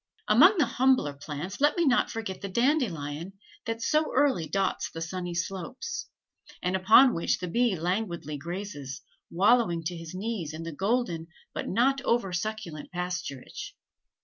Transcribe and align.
Among 0.27 0.57
the 0.57 0.65
humbler 0.65 1.13
plants, 1.13 1.61
let 1.61 1.77
me 1.77 1.85
not 1.85 2.09
forget 2.09 2.41
the 2.41 2.49
dandelion 2.49 3.33
that 3.67 3.83
so 3.83 4.11
early 4.15 4.47
dots 4.49 4.89
the 4.89 4.99
sunny 4.99 5.35
slopes, 5.35 6.07
and 6.63 6.75
upon 6.75 7.13
which 7.13 7.37
the 7.37 7.47
bee 7.47 7.75
languidly 7.75 8.35
grazes, 8.39 9.01
wallowing 9.29 9.83
to 9.83 9.95
his 9.95 10.15
knees 10.15 10.55
in 10.55 10.63
the 10.63 10.71
golden 10.73 11.27
but 11.53 11.69
not 11.69 12.01
over 12.01 12.33
succulent 12.33 12.91
pasturage. 12.91 13.73